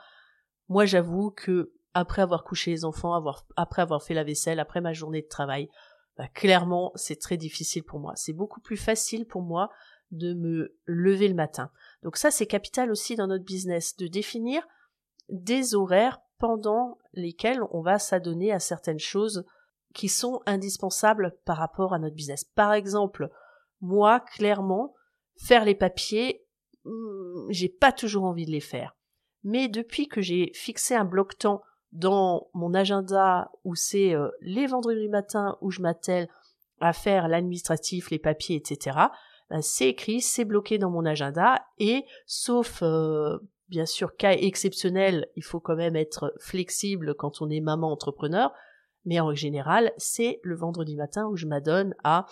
Moi, 0.69 0.85
j'avoue 0.85 1.31
que 1.31 1.73
après 1.93 2.21
avoir 2.21 2.43
couché 2.43 2.71
les 2.71 2.85
enfants, 2.85 3.13
avoir, 3.13 3.45
après 3.55 3.81
avoir 3.81 4.01
fait 4.01 4.13
la 4.13 4.23
vaisselle, 4.23 4.59
après 4.59 4.81
ma 4.81 4.93
journée 4.93 5.21
de 5.21 5.27
travail, 5.27 5.69
bah, 6.17 6.27
clairement, 6.27 6.91
c'est 6.95 7.19
très 7.19 7.37
difficile 7.37 7.83
pour 7.83 7.99
moi. 7.99 8.13
C'est 8.15 8.33
beaucoup 8.33 8.59
plus 8.59 8.77
facile 8.77 9.25
pour 9.25 9.41
moi 9.41 9.69
de 10.13 10.33
me 10.33 10.77
lever 10.85 11.27
le 11.27 11.33
matin. 11.33 11.69
Donc 12.03 12.17
ça, 12.17 12.31
c'est 12.31 12.45
capital 12.45 12.91
aussi 12.91 13.15
dans 13.15 13.27
notre 13.27 13.43
business, 13.43 13.95
de 13.97 14.07
définir 14.07 14.65
des 15.29 15.75
horaires 15.75 16.19
pendant 16.37 16.97
lesquels 17.13 17.61
on 17.71 17.81
va 17.81 17.99
s'adonner 17.99 18.51
à 18.51 18.59
certaines 18.59 18.99
choses 18.99 19.45
qui 19.93 20.09
sont 20.09 20.41
indispensables 20.45 21.37
par 21.45 21.57
rapport 21.57 21.93
à 21.93 21.99
notre 21.99 22.15
business. 22.15 22.43
Par 22.43 22.73
exemple, 22.73 23.29
moi, 23.81 24.19
clairement, 24.19 24.93
faire 25.37 25.65
les 25.65 25.75
papiers, 25.75 26.45
hmm, 26.85 27.47
j'ai 27.49 27.69
pas 27.69 27.91
toujours 27.91 28.25
envie 28.25 28.45
de 28.45 28.51
les 28.51 28.59
faire. 28.59 28.95
Mais 29.43 29.67
depuis 29.67 30.07
que 30.07 30.21
j'ai 30.21 30.51
fixé 30.53 30.95
un 30.95 31.05
bloc 31.05 31.37
temps 31.37 31.61
dans 31.91 32.49
mon 32.53 32.73
agenda 32.73 33.51
où 33.63 33.75
c'est 33.75 34.15
euh, 34.15 34.29
les 34.41 34.67
vendredis 34.67 35.09
matin 35.09 35.57
où 35.61 35.69
je 35.69 35.81
m'attelle 35.81 36.27
à 36.79 36.91
faire 36.91 37.27
l'administratif, 37.27 38.09
les 38.09 38.19
papiers, 38.19 38.55
etc., 38.55 38.97
euh, 39.51 39.59
c'est 39.61 39.89
écrit, 39.89 40.21
c'est 40.21 40.45
bloqué 40.45 40.77
dans 40.77 40.89
mon 40.89 41.05
agenda 41.05 41.65
et 41.77 42.03
sauf 42.25 42.81
euh, 42.81 43.37
bien 43.69 43.85
sûr, 43.85 44.15
cas 44.15 44.33
exceptionnel, 44.33 45.27
il 45.35 45.43
faut 45.43 45.59
quand 45.59 45.75
même 45.75 45.95
être 45.95 46.33
flexible 46.39 47.15
quand 47.15 47.41
on 47.41 47.49
est 47.49 47.61
maman 47.61 47.91
entrepreneur, 47.91 48.53
mais 49.05 49.19
en 49.19 49.33
général, 49.33 49.91
c'est 49.97 50.39
le 50.43 50.55
vendredi 50.55 50.95
matin 50.95 51.27
où 51.27 51.35
je 51.35 51.47
m'adonne 51.47 51.95
à 52.03 52.25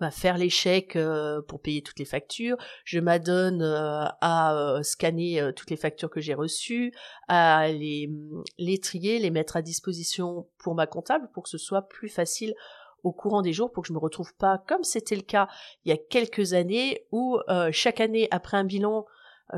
bah, 0.00 0.10
faire 0.10 0.38
les 0.38 0.48
chèques 0.48 0.96
euh, 0.96 1.42
pour 1.42 1.60
payer 1.60 1.82
toutes 1.82 1.98
les 1.98 2.06
factures, 2.06 2.56
je 2.84 2.98
m'adonne 2.98 3.60
euh, 3.60 4.06
à 4.20 4.78
scanner 4.82 5.50
toutes 5.54 5.70
les 5.70 5.76
factures 5.76 6.08
que 6.08 6.20
j'ai 6.20 6.34
reçues, 6.34 6.94
à 7.28 7.68
les 7.68 8.80
trier, 8.80 9.18
les 9.18 9.30
mettre 9.30 9.56
à 9.56 9.62
disposition 9.62 10.48
pour 10.58 10.74
ma 10.74 10.86
comptable 10.86 11.28
pour 11.34 11.42
que 11.42 11.50
ce 11.50 11.58
soit 11.58 11.88
plus 11.88 12.08
facile 12.08 12.54
au 13.02 13.12
courant 13.12 13.42
des 13.42 13.52
jours 13.52 13.72
pour 13.72 13.82
que 13.82 13.88
je 13.88 13.92
me 13.92 13.98
retrouve 13.98 14.34
pas 14.36 14.58
comme 14.66 14.84
c'était 14.84 15.16
le 15.16 15.22
cas 15.22 15.48
il 15.84 15.90
y 15.90 15.92
a 15.92 15.96
quelques 15.96 16.52
années 16.52 17.06
où 17.10 17.38
chaque 17.70 18.00
année 18.00 18.28
après 18.30 18.56
un 18.56 18.64
bilan 18.64 19.06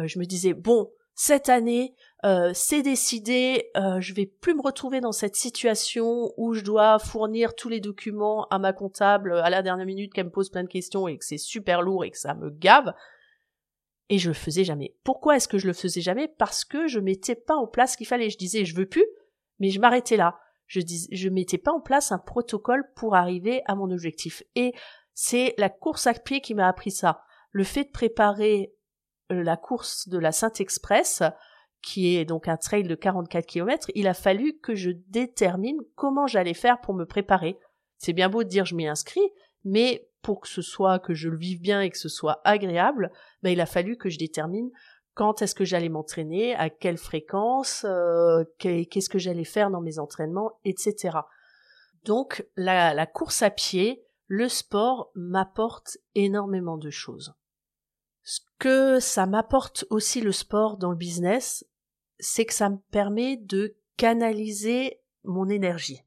je 0.04 0.18
me 0.18 0.24
disais 0.24 0.54
bon 0.54 0.90
cette 1.16 1.48
année, 1.48 1.94
euh, 2.24 2.50
c'est 2.54 2.82
décidé, 2.82 3.70
euh, 3.76 4.00
je 4.00 4.12
vais 4.14 4.26
plus 4.26 4.54
me 4.54 4.62
retrouver 4.62 5.00
dans 5.00 5.12
cette 5.12 5.36
situation 5.36 6.32
où 6.36 6.54
je 6.54 6.62
dois 6.62 6.98
fournir 6.98 7.54
tous 7.54 7.68
les 7.68 7.78
documents 7.78 8.48
à 8.50 8.58
ma 8.58 8.72
comptable 8.72 9.38
à 9.38 9.48
la 9.48 9.62
dernière 9.62 9.86
minute 9.86 10.12
qu'elle 10.12 10.26
me 10.26 10.30
pose 10.30 10.50
plein 10.50 10.64
de 10.64 10.68
questions 10.68 11.06
et 11.06 11.16
que 11.16 11.24
c'est 11.24 11.38
super 11.38 11.82
lourd 11.82 12.04
et 12.04 12.10
que 12.10 12.18
ça 12.18 12.34
me 12.34 12.50
gave. 12.50 12.92
Et 14.08 14.18
je 14.18 14.28
le 14.28 14.34
faisais 14.34 14.64
jamais. 14.64 14.96
Pourquoi 15.04 15.36
est-ce 15.36 15.46
que 15.46 15.58
je 15.58 15.68
le 15.68 15.72
faisais 15.72 16.00
jamais? 16.00 16.26
Parce 16.26 16.64
que 16.64 16.88
je 16.88 16.98
mettais 16.98 17.36
pas 17.36 17.54
en 17.54 17.68
place 17.68 17.92
ce 17.92 17.96
qu'il 17.96 18.08
fallait. 18.08 18.28
Je 18.28 18.36
disais 18.36 18.64
je 18.64 18.74
veux 18.74 18.86
plus, 18.86 19.06
mais 19.60 19.70
je 19.70 19.78
m'arrêtais 19.78 20.16
là. 20.16 20.40
Je 20.66 20.80
dis, 20.80 21.08
mettais 21.30 21.58
pas 21.58 21.72
en 21.72 21.80
place 21.80 22.12
un 22.12 22.18
protocole 22.18 22.84
pour 22.96 23.14
arriver 23.14 23.62
à 23.66 23.74
mon 23.74 23.90
objectif. 23.90 24.42
Et 24.54 24.72
c'est 25.12 25.54
la 25.58 25.68
course 25.68 26.06
à 26.06 26.14
pied 26.14 26.40
qui 26.40 26.54
m'a 26.54 26.68
appris 26.68 26.90
ça. 26.90 27.22
Le 27.52 27.64
fait 27.64 27.84
de 27.84 27.90
préparer 27.90 28.74
la 29.30 29.56
course 29.56 30.08
de 30.08 30.18
la 30.18 30.32
Sainte-Express, 30.32 31.22
qui 31.82 32.16
est 32.16 32.24
donc 32.24 32.48
un 32.48 32.56
trail 32.56 32.84
de 32.84 32.94
44 32.94 33.46
km, 33.46 33.90
il 33.94 34.08
a 34.08 34.14
fallu 34.14 34.58
que 34.58 34.74
je 34.74 34.90
détermine 35.08 35.78
comment 35.94 36.26
j'allais 36.26 36.54
faire 36.54 36.80
pour 36.80 36.94
me 36.94 37.04
préparer. 37.04 37.58
C'est 37.98 38.12
bien 38.12 38.28
beau 38.28 38.42
de 38.42 38.48
dire 38.48 38.64
je 38.64 38.74
m'y 38.74 38.86
inscris, 38.86 39.28
mais 39.64 40.08
pour 40.22 40.40
que 40.40 40.48
ce 40.48 40.62
soit, 40.62 40.98
que 40.98 41.14
je 41.14 41.28
le 41.28 41.36
vive 41.36 41.60
bien 41.60 41.82
et 41.82 41.90
que 41.90 41.98
ce 41.98 42.08
soit 42.08 42.40
agréable, 42.44 43.12
ben, 43.42 43.50
il 43.50 43.60
a 43.60 43.66
fallu 43.66 43.96
que 43.96 44.08
je 44.08 44.18
détermine 44.18 44.70
quand 45.14 45.42
est-ce 45.42 45.54
que 45.54 45.64
j'allais 45.64 45.88
m'entraîner, 45.88 46.54
à 46.54 46.70
quelle 46.70 46.98
fréquence, 46.98 47.84
euh, 47.88 48.44
qu'est-ce 48.58 49.08
que 49.08 49.18
j'allais 49.18 49.44
faire 49.44 49.70
dans 49.70 49.80
mes 49.80 49.98
entraînements, 49.98 50.58
etc. 50.64 51.18
Donc 52.04 52.46
la 52.56 53.06
course 53.06 53.42
à 53.42 53.50
pied, 53.50 54.04
le 54.26 54.48
sport 54.48 55.10
m'apporte 55.14 55.98
énormément 56.14 56.76
de 56.76 56.90
choses. 56.90 57.34
Ce 58.22 58.40
que 58.58 59.00
ça 59.00 59.26
m'apporte 59.26 59.84
aussi 59.90 60.20
le 60.20 60.32
sport 60.32 60.78
dans 60.78 60.90
le 60.90 60.96
business, 60.96 61.66
c'est 62.18 62.46
que 62.46 62.54
ça 62.54 62.70
me 62.70 62.78
permet 62.90 63.36
de 63.36 63.76
canaliser 63.96 65.00
mon 65.24 65.48
énergie. 65.48 66.02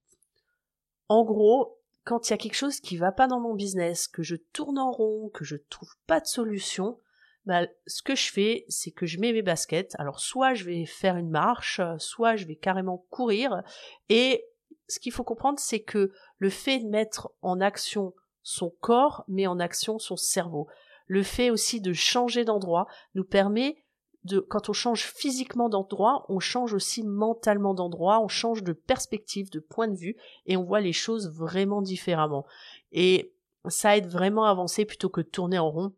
En 1.09 1.23
gros, 1.23 1.79
quand 2.03 2.27
il 2.27 2.31
y 2.31 2.33
a 2.33 2.37
quelque 2.37 2.55
chose 2.55 2.79
qui 2.79 2.97
va 2.97 3.11
pas 3.11 3.27
dans 3.27 3.39
mon 3.39 3.53
business, 3.53 4.07
que 4.07 4.23
je 4.23 4.35
tourne 4.35 4.79
en 4.79 4.91
rond, 4.91 5.29
que 5.29 5.45
je 5.45 5.57
trouve 5.69 5.93
pas 6.07 6.19
de 6.19 6.25
solution, 6.25 6.99
bah, 7.47 7.65
ce 7.87 8.03
que 8.03 8.13
je 8.13 8.31
fais, 8.31 8.65
c'est 8.67 8.91
que 8.91 9.07
je 9.07 9.19
mets 9.19 9.33
mes 9.33 9.41
baskets. 9.41 9.95
Alors, 9.97 10.19
soit 10.19 10.53
je 10.53 10.65
vais 10.65 10.85
faire 10.85 11.17
une 11.17 11.29
marche, 11.29 11.81
soit 11.97 12.35
je 12.35 12.45
vais 12.45 12.55
carrément 12.55 13.05
courir. 13.09 13.63
Et 14.09 14.45
ce 14.87 14.99
qu'il 14.99 15.11
faut 15.11 15.23
comprendre, 15.23 15.57
c'est 15.59 15.81
que 15.81 16.11
le 16.37 16.49
fait 16.49 16.79
de 16.79 16.87
mettre 16.87 17.31
en 17.41 17.59
action 17.59 18.13
son 18.43 18.69
corps 18.79 19.25
met 19.27 19.47
en 19.47 19.59
action 19.59 19.99
son 19.99 20.15
cerveau 20.15 20.67
le 21.07 21.23
fait 21.23 21.49
aussi 21.49 21.81
de 21.81 21.93
changer 21.93 22.45
d'endroit 22.45 22.87
nous 23.15 23.23
permet 23.23 23.77
de, 24.25 24.39
quand 24.39 24.69
on 24.69 24.73
change 24.73 25.05
physiquement 25.05 25.69
d'endroit, 25.69 26.25
on 26.27 26.39
change 26.39 26.73
aussi 26.73 27.03
mentalement 27.03 27.73
d'endroit, 27.73 28.19
on 28.21 28.27
change 28.27 28.61
de 28.61 28.73
perspective, 28.73 29.49
de 29.49 29.59
point 29.59 29.87
de 29.87 29.95
vue, 29.95 30.17
et 30.45 30.57
on 30.57 30.63
voit 30.63 30.81
les 30.81 30.93
choses 30.93 31.31
vraiment 31.33 31.81
différemment. 31.81 32.45
Et 32.91 33.33
ça 33.69 33.95
aide 33.95 34.07
vraiment 34.07 34.45
à 34.45 34.51
avancer 34.51 34.83
plutôt 34.85 35.09
que 35.09 35.21
de 35.21 35.27
tourner 35.27 35.59
en 35.59 35.71
rond 35.71 35.93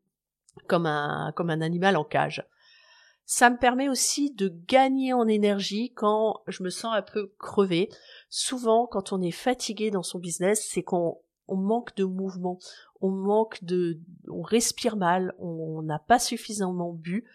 comme 0.67 0.85
un, 0.85 1.31
comme 1.35 1.49
un 1.49 1.61
animal 1.61 1.97
en 1.97 2.03
cage. 2.03 2.45
Ça 3.25 3.49
me 3.49 3.57
permet 3.57 3.89
aussi 3.89 4.33
de 4.33 4.51
gagner 4.67 5.13
en 5.13 5.27
énergie 5.27 5.93
quand 5.93 6.41
je 6.47 6.63
me 6.63 6.69
sens 6.69 6.95
un 6.95 7.03
peu 7.03 7.31
crevé. 7.37 7.89
Souvent, 8.29 8.87
quand 8.87 9.13
on 9.13 9.21
est 9.21 9.31
fatigué 9.31 9.91
dans 9.91 10.01
son 10.01 10.17
business, 10.17 10.67
c'est 10.67 10.81
qu'on 10.81 11.19
on 11.47 11.55
manque 11.55 11.95
de 11.95 12.05
mouvement, 12.05 12.59
on 13.01 13.11
manque 13.11 13.63
de, 13.63 13.99
on 14.29 14.41
respire 14.41 14.97
mal, 14.97 15.33
on 15.37 15.81
n'a 15.83 15.99
pas 15.99 16.19
suffisamment 16.19 16.91
bu 16.91 17.25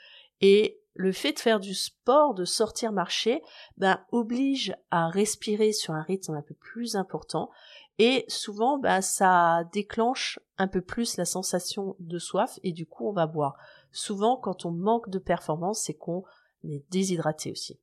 et 0.40 0.80
le 0.94 1.12
fait 1.12 1.32
de 1.32 1.40
faire 1.40 1.60
du 1.60 1.74
sport, 1.74 2.34
de 2.34 2.44
sortir 2.44 2.92
marcher, 2.92 3.42
ben, 3.76 4.00
oblige 4.12 4.74
à 4.90 5.08
respirer 5.08 5.72
sur 5.72 5.92
un 5.92 6.02
rythme 6.02 6.34
un 6.34 6.42
peu 6.42 6.54
plus 6.54 6.94
important 6.96 7.50
et 7.98 8.24
souvent 8.28 8.78
ben, 8.78 9.00
ça 9.00 9.64
déclenche 9.72 10.38
un 10.58 10.68
peu 10.68 10.80
plus 10.80 11.16
la 11.16 11.24
sensation 11.24 11.96
de 12.00 12.18
soif 12.18 12.58
et 12.62 12.72
du 12.72 12.86
coup 12.86 13.08
on 13.08 13.12
va 13.12 13.26
boire. 13.26 13.56
Souvent 13.92 14.36
quand 14.36 14.64
on 14.64 14.70
manque 14.70 15.08
de 15.10 15.18
performance 15.18 15.82
c'est 15.82 15.94
qu'on 15.94 16.24
est 16.64 16.84
déshydraté 16.90 17.52
aussi. 17.52 17.78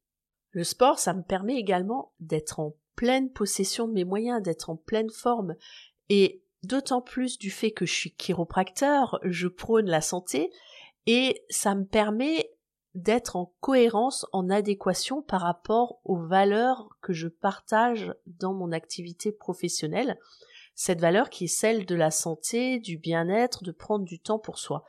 Le 0.51 0.63
sport 0.63 0.99
ça 0.99 1.13
me 1.13 1.23
permet 1.23 1.55
également 1.55 2.13
d'être 2.19 2.59
en 2.59 2.75
pleine 2.95 3.31
possession 3.31 3.87
de 3.87 3.93
mes 3.93 4.03
moyens, 4.03 4.41
d'être 4.41 4.69
en 4.69 4.75
pleine 4.75 5.09
forme 5.09 5.55
et 6.09 6.43
d'autant 6.63 7.01
plus 7.01 7.39
du 7.39 7.49
fait 7.49 7.71
que 7.71 7.85
je 7.85 7.93
suis 7.93 8.13
chiropracteur, 8.13 9.19
je 9.23 9.47
prône 9.47 9.87
la 9.87 10.01
santé 10.01 10.51
et 11.07 11.43
ça 11.49 11.73
me 11.73 11.85
permet 11.85 12.51
d'être 12.93 13.35
en 13.35 13.53
cohérence, 13.61 14.25
en 14.33 14.49
adéquation 14.49 15.21
par 15.21 15.41
rapport 15.41 15.99
aux 16.03 16.17
valeurs 16.17 16.89
que 17.01 17.13
je 17.13 17.27
partage 17.27 18.13
dans 18.25 18.53
mon 18.53 18.71
activité 18.71 19.31
professionnelle. 19.31 20.19
Cette 20.75 20.99
valeur 20.99 21.29
qui 21.29 21.45
est 21.45 21.55
celle 21.55 21.85
de 21.85 21.95
la 21.95 22.11
santé, 22.11 22.79
du 22.79 22.97
bien-être, 22.97 23.63
de 23.63 23.71
prendre 23.71 24.05
du 24.05 24.19
temps 24.19 24.39
pour 24.39 24.57
soi. 24.57 24.83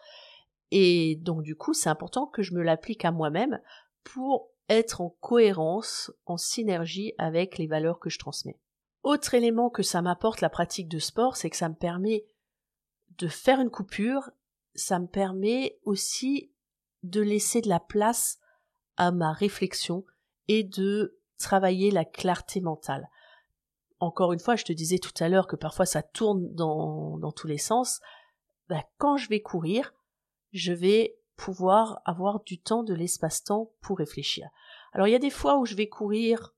Et 0.70 1.16
donc 1.22 1.42
du 1.42 1.54
coup, 1.54 1.74
c'est 1.74 1.90
important 1.90 2.26
que 2.26 2.42
je 2.42 2.54
me 2.54 2.62
l'applique 2.62 3.04
à 3.04 3.12
moi-même 3.12 3.60
pour 4.02 4.50
être 4.68 5.00
en 5.00 5.10
cohérence, 5.20 6.10
en 6.26 6.36
synergie 6.36 7.12
avec 7.18 7.58
les 7.58 7.66
valeurs 7.66 7.98
que 7.98 8.10
je 8.10 8.18
transmets. 8.18 8.58
Autre 9.02 9.34
élément 9.34 9.68
que 9.68 9.82
ça 9.82 10.00
m'apporte 10.00 10.40
la 10.40 10.48
pratique 10.48 10.88
de 10.88 10.98
sport, 10.98 11.36
c'est 11.36 11.50
que 11.50 11.56
ça 11.56 11.68
me 11.68 11.74
permet 11.74 12.24
de 13.18 13.28
faire 13.28 13.60
une 13.60 13.70
coupure, 13.70 14.30
ça 14.74 14.98
me 14.98 15.06
permet 15.06 15.78
aussi 15.84 16.51
de 17.02 17.20
laisser 17.20 17.60
de 17.60 17.68
la 17.68 17.80
place 17.80 18.38
à 18.96 19.10
ma 19.10 19.32
réflexion 19.32 20.04
et 20.48 20.62
de 20.62 21.18
travailler 21.38 21.90
la 21.90 22.04
clarté 22.04 22.60
mentale. 22.60 23.08
Encore 24.00 24.32
une 24.32 24.40
fois, 24.40 24.56
je 24.56 24.64
te 24.64 24.72
disais 24.72 24.98
tout 24.98 25.12
à 25.20 25.28
l'heure 25.28 25.46
que 25.46 25.56
parfois 25.56 25.86
ça 25.86 26.02
tourne 26.02 26.52
dans, 26.54 27.32
tous 27.32 27.46
les 27.46 27.58
sens. 27.58 28.00
Bah, 28.68 28.82
quand 28.98 29.16
je 29.16 29.28
vais 29.28 29.40
courir, 29.40 29.94
je 30.52 30.72
vais 30.72 31.16
pouvoir 31.36 32.00
avoir 32.04 32.42
du 32.44 32.60
temps, 32.60 32.82
de 32.82 32.94
l'espace-temps 32.94 33.72
pour 33.80 33.98
réfléchir. 33.98 34.48
Alors 34.92 35.08
il 35.08 35.12
y 35.12 35.16
a 35.16 35.20
des 35.20 35.30
fois 35.30 35.58
où 35.58 35.66
je 35.66 35.74
vais 35.74 35.88
courir 35.88 36.54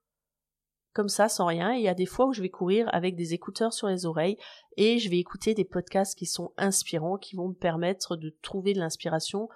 comme 0.93 1.09
ça 1.09 1.29
sans 1.29 1.47
rien. 1.47 1.73
il 1.73 1.83
y 1.83 1.89
a 1.89 1.95
des 1.95 2.07
fois 2.07 2.27
où 2.27 2.33
je 2.33 2.41
vais 2.41 2.51
courir 2.51 2.89
avec 2.93 3.17
des 3.17 3.35
écouteurs 3.35 3.73
sur 3.73 3.89
les 3.89 4.07
oreilles 4.07 4.39
et 4.77 4.99
je 4.99 5.11
vais 5.11 5.19
écouter 5.19 5.53
des 5.53 5.65
podcasts 5.65 6.17
qui 6.17 6.27
sont 6.27 6.53
inspirants, 6.57 7.19
qui 7.19 7.35
vont 7.35 7.49
me 7.49 7.55
permettre 7.55 8.17
de 8.17 8.31
trouver 8.43 8.75
de 8.75 8.79
l'inspiration 8.79 9.49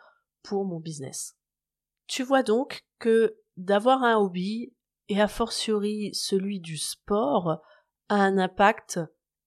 pour 0.42 0.64
mon 0.64 0.80
business. 0.80 1.36
Tu 2.06 2.22
vois 2.22 2.42
donc 2.42 2.84
que 2.98 3.38
d'avoir 3.56 4.02
un 4.02 4.16
hobby 4.16 4.72
et 5.08 5.20
a 5.20 5.28
fortiori 5.28 6.14
celui 6.14 6.60
du 6.60 6.76
sport 6.76 7.60
a 8.08 8.14
un 8.14 8.38
impact 8.38 9.00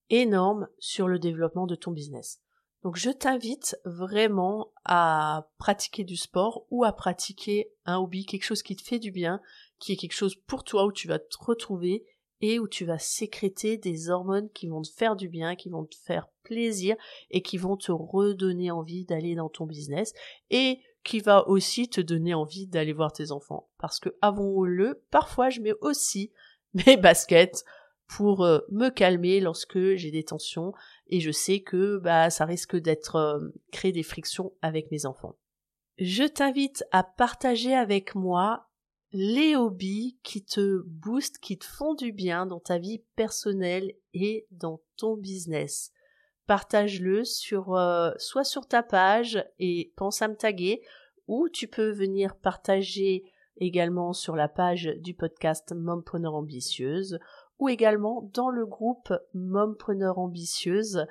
énorme 0.10 0.67
sur 0.79 1.07
le 1.07 1.19
développement 1.19 1.65
de 1.65 1.75
ton 1.75 1.91
business. 1.91 2.41
Donc 2.83 2.98
je 2.98 3.12
t'invite 3.12 3.77
vraiment 3.86 4.74
à 4.86 5.50
pratiquer 5.57 6.03
du 6.03 6.17
sport 6.17 6.65
ou 6.71 6.83
à 6.83 6.93
pratiquer 6.93 7.71
un 7.86 7.98
hobby, 7.98 8.25
quelque 8.25 8.43
chose 8.43 8.63
qui 8.63 8.75
te 8.75 8.81
fait 8.81 9.00
du 9.00 9.12
bien, 9.12 9.39
qui 9.79 9.93
est 9.93 9.98
quelque 9.98 10.13
chose 10.13 10.36
pour 10.36 10.63
toi 10.63 10.86
où 10.86 10.91
tu 10.91 11.07
vas 11.07 11.19
te 11.19 11.38
retrouver 11.39 12.05
et 12.41 12.60
où 12.60 12.67
tu 12.67 12.86
vas 12.86 13.00
sécréter 13.00 13.77
des 13.77 14.10
hormones 14.10 14.50
qui 14.50 14.67
vont 14.67 14.81
te 14.81 14.89
faire 14.89 15.15
du 15.15 15.29
bien, 15.29 15.55
qui 15.55 15.69
vont 15.69 15.86
te 15.86 15.95
faire 15.95 16.27
plaisir 16.43 16.95
et 17.29 17.41
qui 17.41 17.57
vont 17.57 17.77
te 17.77 17.91
redonner 17.91 18.71
envie 18.71 19.05
d'aller 19.05 19.36
dans 19.36 19.50
ton 19.50 19.65
business 19.65 20.13
et 20.50 20.79
qui 21.03 21.19
va 21.19 21.48
aussi 21.48 21.88
te 21.89 22.01
donner 22.01 22.33
envie 22.33 22.67
d'aller 22.67 22.93
voir 22.93 23.12
tes 23.13 23.31
enfants. 23.31 23.69
Parce 23.77 24.00
que 24.00 24.10
avons-le, 24.21 25.03
parfois 25.12 25.50
je 25.50 25.62
mets 25.62 25.74
aussi 25.81 26.31
mes 26.74 26.98
baskets 26.98 27.63
pour 28.07 28.43
euh, 28.43 28.60
me 28.69 28.89
calmer 28.89 29.39
lorsque 29.39 29.95
j'ai 29.95 30.12
des 30.12 30.24
tensions 30.24 30.74
et 31.07 31.21
je 31.21 31.31
sais 31.31 31.62
que 31.62 31.98
bah 31.98 32.29
ça 32.29 32.45
risque 32.45 32.75
d'être 32.75 33.15
euh, 33.15 33.50
créer 33.71 33.93
des 33.93 34.03
frictions 34.03 34.53
avec 34.62 34.91
mes 34.91 35.05
enfants. 35.05 35.38
Je 35.98 36.24
t'invite 36.24 36.83
à 36.91 37.03
partager 37.03 37.74
avec 37.74 38.15
moi 38.15 38.71
les 39.13 39.56
hobbies 39.56 40.18
qui 40.24 40.44
te 40.44 40.84
boostent, 40.86 41.39
qui 41.39 41.58
te 41.58 41.65
font 41.65 41.94
du 41.94 42.12
bien 42.12 42.46
dans 42.46 42.60
ta 42.60 42.77
vie 42.77 43.03
personnelle 43.15 43.94
et 44.13 44.48
dans 44.51 44.82
ton 44.98 45.18
business. 45.18 45.91
Partage-le 46.48 47.24
sur 47.24 47.75
euh, 47.75 48.12
soit 48.18 48.44
sur 48.44 48.68
ta 48.68 48.84
page 48.84 49.46
et 49.60 49.94
pense 49.96 50.22
à 50.22 50.27
me 50.27 50.36
taguer 50.36 50.82
ou 51.27 51.50
tu 51.50 51.68
peux 51.68 51.91
venir 51.91 52.36
partager 52.36 53.24
également 53.58 54.13
sur 54.13 54.36
la 54.36 54.48
page 54.48 54.89
du 54.98 55.13
podcast 55.13 55.74
Mompreneur 55.75 56.36
Ambitieuse 56.36 57.20
ou 57.60 57.70
également 57.70 58.30
dans 58.34 58.50
le 58.50 58.65
groupe 58.65 59.13
Mompreneur 59.34 60.20
Ambitieuse 60.20 61.06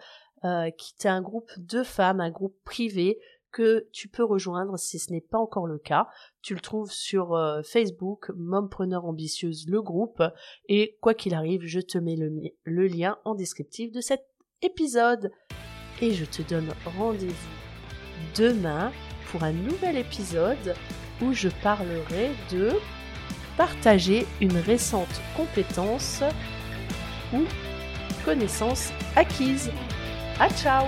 euh, 0.45 0.71
qui 0.71 0.95
est 0.99 1.07
un 1.07 1.21
groupe 1.21 1.51
de 1.59 1.83
femmes, 1.83 2.21
un 2.21 2.31
groupe 2.31 2.57
privé 2.65 3.19
que 3.53 3.89
tu 3.93 4.09
peux 4.09 4.25
rejoindre 4.25 4.79
si 4.79 4.99
ce 4.99 5.13
n'est 5.13 5.21
pas 5.21 5.39
encore 5.39 5.67
le 5.67 5.79
cas. 5.79 6.09
Tu 6.43 6.55
le 6.55 6.61
trouves 6.61 6.91
sur 6.91 7.35
euh, 7.35 7.63
Facebook, 7.63 8.31
Mompreneur 8.37 9.05
Ambitieuse, 9.05 9.67
le 9.69 9.83
groupe. 9.83 10.23
Et 10.69 10.99
quoi 11.01 11.15
qu'il 11.15 11.35
arrive, 11.35 11.63
je 11.65 11.81
te 11.81 11.99
mets 11.99 12.17
le, 12.17 12.87
lien 12.87 13.19
en 13.25 13.35
descriptif 13.35 13.93
de 13.93 14.01
cet 14.01 14.25
épisode. 14.63 15.31
Et 16.01 16.13
je 16.13 16.25
te 16.25 16.43
donne 16.43 16.73
rendez-vous 16.99 17.35
demain 18.37 18.93
pour 19.31 19.45
un 19.45 19.53
nouvel 19.53 19.97
épisode 19.97 20.75
où 21.23 21.33
je 21.33 21.49
parlerai 21.63 22.31
de 22.51 22.71
partager 23.57 24.27
une 24.41 24.57
récente 24.57 25.21
compétence 25.37 26.23
ou 27.35 27.45
connaissance 28.25 28.91
acquise. 29.17 29.71
À 30.39 30.49
ciao 30.49 30.87